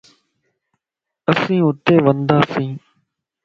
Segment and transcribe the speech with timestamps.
[1.31, 2.71] اسين اتي ونداسين